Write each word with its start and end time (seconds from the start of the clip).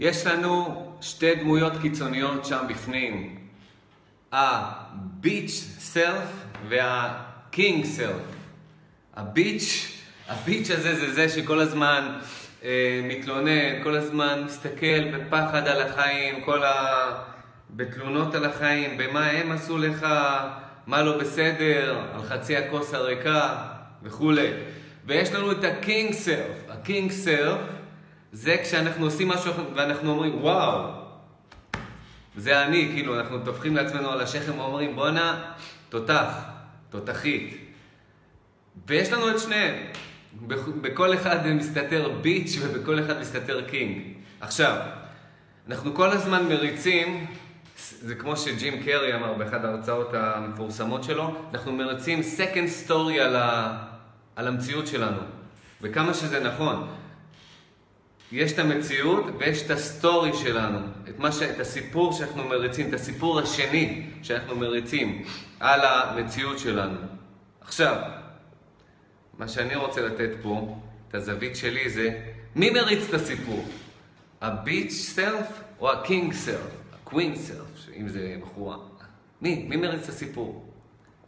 יש 0.00 0.26
לנו 0.26 0.86
שתי 1.00 1.34
דמויות 1.34 1.72
קיצוניות 1.82 2.44
שם 2.44 2.64
בפנים. 2.68 3.36
הביץ' 4.32 5.64
סלף 5.78 6.28
והקינג 6.68 7.84
סלף. 7.84 8.22
הביץ', 9.16 9.96
הביץ' 10.28 10.70
הזה 10.70 10.94
זה 10.94 11.12
זה 11.12 11.28
שכל 11.28 11.60
הזמן 11.60 12.18
אה, 12.64 13.00
מתלונן, 13.04 13.82
כל 13.82 13.96
הזמן 13.96 14.42
מסתכל 14.44 15.10
בפחד 15.12 15.68
על 15.68 15.82
החיים, 15.82 16.44
כל 16.44 16.64
ה... 16.64 16.74
בתלונות 17.70 18.34
על 18.34 18.44
החיים, 18.44 18.98
במה 18.98 19.26
הם 19.26 19.52
עשו 19.52 19.78
לך, 19.78 20.06
מה 20.86 21.02
לא 21.02 21.18
בסדר, 21.18 22.00
על 22.14 22.22
חצי 22.22 22.56
הכוס 22.56 22.94
הריקה 22.94 23.56
וכולי. 24.02 24.48
ויש 25.06 25.32
לנו 25.32 25.52
את 25.52 25.64
ה 25.64 25.74
king 25.74 26.12
self. 26.12 26.56
ה 26.68 26.76
king 26.76 27.10
self 27.10 27.58
זה 28.32 28.56
כשאנחנו 28.62 29.04
עושים 29.04 29.28
משהו 29.28 29.52
ואנחנו 29.74 30.10
אומרים, 30.10 30.42
וואו, 30.42 30.90
זה 32.36 32.62
אני, 32.62 32.90
כאילו, 32.94 33.20
אנחנו 33.20 33.38
טופחים 33.44 33.76
לעצמנו 33.76 34.10
על 34.10 34.20
השכם 34.20 34.58
ואומרים, 34.58 34.96
בואנה, 34.96 35.52
תותח, 35.88 36.34
תותחית. 36.90 37.56
ויש 38.86 39.12
לנו 39.12 39.30
את 39.30 39.38
שניהם. 39.38 39.74
בכל 40.82 41.14
אחד 41.14 41.46
מסתתר 41.46 42.08
bitch 42.22 42.58
ובכל 42.62 43.00
אחד 43.00 43.20
מסתתר 43.20 43.64
king. 43.68 44.02
עכשיו, 44.40 44.76
אנחנו 45.68 45.94
כל 45.94 46.10
הזמן 46.10 46.48
מריצים, 46.48 47.26
זה 47.78 48.14
כמו 48.14 48.36
שג'ים 48.36 48.82
קרי 48.82 49.14
אמר 49.14 49.34
באחד 49.34 49.64
ההרצאות 49.64 50.14
המפורסמות 50.14 51.04
שלו, 51.04 51.36
אנחנו 51.52 51.72
מריצים 51.72 52.20
second 52.20 52.88
story 52.88 53.18
על, 53.20 53.36
ה, 53.36 53.78
על 54.36 54.48
המציאות 54.48 54.86
שלנו. 54.86 55.20
וכמה 55.80 56.14
שזה 56.14 56.40
נכון. 56.40 56.88
יש 58.32 58.52
את 58.52 58.58
המציאות 58.58 59.24
ויש 59.38 59.62
את 59.62 59.70
ה 59.70 59.80
story 59.80 60.32
שלנו, 60.32 60.78
את, 61.08 61.32
ש... 61.32 61.42
את 61.42 61.60
הסיפור 61.60 62.12
שאנחנו 62.12 62.44
מריצים, 62.44 62.88
את 62.88 62.94
הסיפור 62.94 63.40
השני 63.40 64.06
שאנחנו 64.22 64.56
מריצים 64.56 65.22
על 65.60 65.80
המציאות 65.84 66.58
שלנו. 66.58 66.98
עכשיו, 67.60 67.96
מה 69.38 69.48
שאני 69.48 69.76
רוצה 69.76 70.00
לתת 70.00 70.30
פה, 70.42 70.78
את 71.08 71.14
הזווית 71.14 71.56
שלי, 71.56 71.90
זה 71.90 72.20
מי 72.56 72.70
מריץ 72.70 73.08
את 73.08 73.14
הסיפור? 73.14 73.64
ה 74.40 74.49
bitch 74.49 74.92
self 74.92 75.46
או 75.80 75.92
ה 75.92 76.00
king 76.00 76.32
self? 76.32 76.70
ה 76.94 77.01
queen 77.01 77.36
self, 77.36 77.88
אם 77.96 78.08
זה 78.08 78.36
בחורה. 78.42 78.76
מי? 79.40 79.66
מי 79.68 79.76
מריץ 79.76 80.02
את 80.02 80.08
הסיפור? 80.08 80.72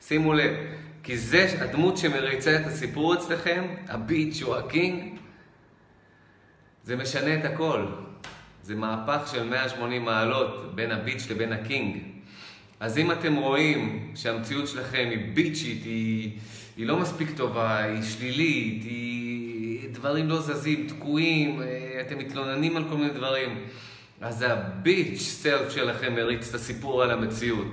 שימו 0.01 0.35
לב, 0.35 0.57
כי 1.03 1.19
זה 1.19 1.49
הדמות 1.61 1.99
שמריצה 1.99 2.57
את 2.57 2.67
הסיפור 2.67 3.15
אצלכם, 3.15 3.65
הביץ' 3.89 4.43
או 4.43 4.59
הקינג, 4.59 5.19
זה 6.85 6.97
משנה 6.97 7.35
את 7.35 7.45
הכל. 7.45 7.87
זה 8.63 8.75
מהפך 8.75 9.29
של 9.33 9.49
180 9.49 10.05
מעלות 10.05 10.75
בין 10.75 10.91
הביץ' 10.91 11.31
לבין 11.31 11.53
הקינג. 11.53 11.97
אז 12.81 12.99
אם 12.99 13.13
אתם 13.13 13.35
רואים 13.35 14.13
שהמציאות 14.15 14.69
שלכם 14.69 15.09
היא 15.11 15.35
ביצ'ית, 15.35 15.85
היא, 15.85 16.39
היא 16.77 16.87
לא 16.87 16.97
מספיק 16.97 17.29
טובה, 17.37 17.79
היא 17.79 18.03
שלילית, 18.03 18.83
היא... 18.83 19.13
דברים 20.03 20.29
לא 20.29 20.41
זזים, 20.41 20.87
תקועים, 20.87 21.63
אה, 21.63 22.01
אתם 22.01 22.19
מתלוננים 22.19 22.77
על 22.77 22.85
כל 22.89 22.97
מיני 22.97 23.11
דברים, 23.11 23.65
אז 24.21 24.45
ה 24.49 24.61
bitch 24.61 25.21
self 25.21 25.71
שלכם 25.71 26.15
מריץ 26.15 26.49
את 26.49 26.55
הסיפור 26.55 27.03
על 27.03 27.11
המציאות. 27.11 27.67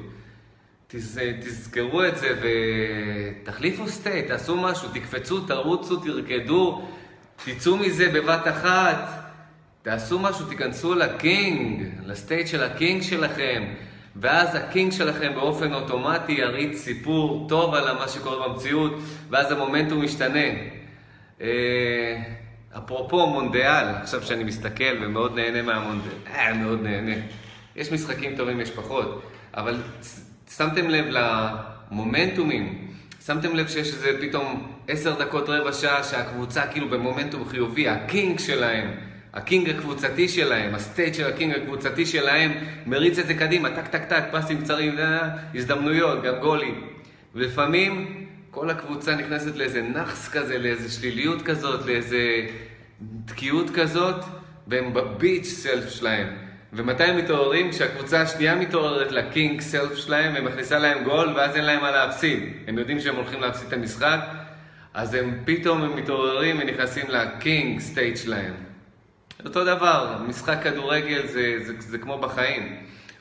תז... 0.87 1.19
תזכרו 1.41 2.03
את 2.03 2.17
זה 2.17 2.39
ותחליפו 3.43 3.87
state, 3.87 4.27
תעשו 4.27 4.57
משהו, 4.57 4.89
תקפצו, 4.93 5.39
תרוצו, 5.39 5.97
תרקדו, 5.97 6.89
תצאו 7.45 7.77
מזה 7.77 8.09
בבת 8.13 8.47
אחת, 8.47 9.09
תעשו 9.81 10.19
משהו, 10.19 10.45
תיכנסו 10.45 10.95
ל 10.95 11.10
king, 11.10 11.83
ל 12.05 12.12
state 12.12 12.47
של 12.47 12.63
ה 12.63 12.71
king 12.71 13.01
שלכם. 13.01 13.63
ואז 14.15 14.55
ה 14.55 14.62
king 14.62 14.91
שלכם 14.91 15.31
באופן 15.35 15.73
אוטומטי 15.73 16.31
יריץ 16.31 16.77
סיפור 16.77 17.45
טוב 17.49 17.73
על 17.73 17.97
מה 17.97 18.07
שקורה 18.07 18.47
במציאות, 18.47 18.99
ואז 19.29 19.51
המומנטום 19.51 20.03
משתנה. 20.03 20.49
אה, 21.41 22.21
אפרופו 22.77 23.27
מונדיאל, 23.27 23.85
עכשיו 24.01 24.23
שאני 24.23 24.43
מסתכל 24.43 24.97
ומאוד 25.01 25.35
נהנה 25.35 25.61
מהמונדיאל, 25.61 26.13
אה, 26.27 26.53
מאוד 26.53 26.81
נהנה. 26.81 27.15
יש 27.75 27.91
משחקים 27.91 28.35
טובים, 28.35 28.61
יש 28.61 28.71
פחות, 28.71 29.21
אבל 29.53 29.81
שמתם 30.57 30.89
לב 30.89 31.05
למומנטומים, 31.09 32.88
שמתם 33.25 33.55
לב 33.55 33.67
שיש 33.67 33.93
איזה 33.93 34.17
פתאום 34.21 34.71
עשר 34.87 35.19
דקות, 35.19 35.49
רבע 35.49 35.73
שעה, 35.73 36.03
שהקבוצה 36.03 36.67
כאילו 36.67 36.89
במומנטום 36.89 37.49
חיובי, 37.49 37.89
הקינג 37.89 38.39
שלהם. 38.39 38.91
הקינג 39.33 39.69
הקבוצתי 39.69 40.29
שלהם, 40.29 40.75
הסטייט 40.75 41.13
של 41.13 41.27
הקינג 41.27 41.55
הקבוצתי 41.55 42.05
שלהם, 42.05 42.51
מריץ 42.85 43.19
את 43.19 43.27
זה 43.27 43.33
קדימה, 43.33 43.69
טק 43.69 43.87
טק 43.87 44.05
טק, 44.05 44.23
פסים 44.31 44.61
קצרים, 44.61 44.95
הזדמנויות, 45.55 46.23
גם 46.23 46.33
גולים. 46.41 46.87
ולפעמים 47.35 48.25
כל 48.51 48.69
הקבוצה 48.69 49.15
נכנסת 49.15 49.55
לאיזה 49.55 49.81
נאחס 49.81 50.29
כזה, 50.29 50.57
לאיזה 50.57 50.91
שליליות 50.91 51.41
כזאת, 51.41 51.85
לאיזה 51.85 52.47
תקיעות 53.25 53.69
כזאת, 53.69 54.23
והם 54.67 54.93
ב 54.93 55.02
bitch 55.02 55.45
self 55.45 55.89
שלהם. 55.89 56.48
ומתי 56.73 57.03
הם 57.03 57.17
מתעוררים? 57.17 57.71
כשהקבוצה 57.71 58.21
השנייה 58.21 58.55
מתעוררת 58.55 59.11
ל 59.11 59.21
king 59.21 59.61
self 59.61 59.95
שלהם 59.95 60.33
ומכניסה 60.37 60.79
להם 60.79 61.03
גול, 61.03 61.33
ואז 61.35 61.55
אין 61.55 61.65
להם 61.65 61.81
מה 61.81 61.91
להפסיד. 61.91 62.39
הם 62.67 62.77
יודעים 62.77 62.99
שהם 62.99 63.15
הולכים 63.15 63.41
להפסיד 63.41 63.67
את 63.67 63.73
המשחק, 63.73 64.19
אז 64.93 65.13
הם 65.13 65.39
פתאום 65.45 65.81
הם 65.81 65.95
מתעוררים 65.95 66.59
ונכנסים 66.59 67.05
ל 67.09 67.23
king 67.23 67.79
state 67.79 68.17
שלהם. 68.17 68.53
אותו 69.45 69.65
דבר, 69.65 70.17
משחק 70.27 70.57
כדורגל 70.63 71.27
זה, 71.27 71.55
זה, 71.61 71.73
זה 71.79 71.97
כמו 71.97 72.17
בחיים. 72.17 72.75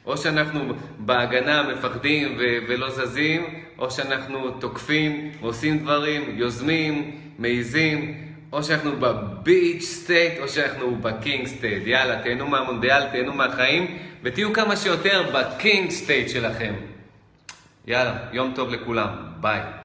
או 0.07 0.17
שאנחנו 0.17 0.75
בהגנה 0.99 1.63
מפחדים 1.63 2.37
ו- 2.39 2.59
ולא 2.69 2.91
זזים, 2.91 3.63
או 3.79 3.91
שאנחנו 3.91 4.51
תוקפים, 4.51 5.31
עושים 5.41 5.79
דברים, 5.79 6.23
יוזמים, 6.39 7.21
מעיזים, 7.39 8.28
או 8.53 8.63
שאנחנו 8.63 8.97
ב 8.97 9.11
bitch 9.11 9.83
state, 9.83 10.39
או 10.39 10.49
שאנחנו 10.49 10.97
ב 10.97 11.07
king 11.07 11.47
state. 11.47 11.83
יאללה, 11.87 12.23
תהנו 12.23 12.47
מהמונדיאל, 12.49 13.09
תהנו 13.13 13.33
מהחיים, 13.33 13.99
ותהיו 14.23 14.53
כמה 14.53 14.77
שיותר 14.77 15.31
בקינג 15.35 15.91
סטייט 15.91 16.29
שלכם. 16.29 16.75
יאללה, 17.87 18.17
יום 18.33 18.53
טוב 18.55 18.71
לכולם, 18.71 19.09
ביי. 19.41 19.61